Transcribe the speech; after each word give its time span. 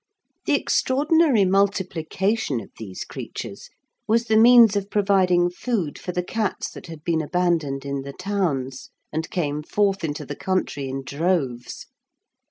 The 0.47 0.55
extraordinary 0.55 1.45
multiplication 1.45 2.59
of 2.59 2.71
these 2.79 3.03
creatures 3.03 3.69
was 4.07 4.25
the 4.25 4.35
means 4.35 4.75
of 4.75 4.89
providing 4.89 5.51
food 5.51 5.99
for 5.99 6.11
the 6.11 6.23
cats 6.23 6.71
that 6.71 6.87
had 6.87 7.03
been 7.03 7.21
abandoned 7.21 7.85
in 7.85 8.01
the 8.01 8.13
towns, 8.13 8.89
and 9.13 9.29
came 9.29 9.61
forth 9.61 10.03
into 10.03 10.25
the 10.25 10.35
country 10.35 10.89
in 10.89 11.03
droves. 11.03 11.85